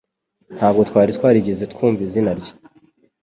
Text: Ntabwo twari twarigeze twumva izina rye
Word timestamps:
Ntabwo 0.55 0.81
twari 0.89 1.11
twarigeze 1.17 1.63
twumva 1.73 2.01
izina 2.07 2.31
rye 2.39 2.51